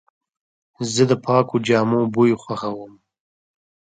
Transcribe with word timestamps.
زه 0.93 1.03
د 1.09 1.13
پاکو 1.25 1.55
جامو 1.67 2.01
بوی 2.13 2.31
خوښوم. 2.41 2.93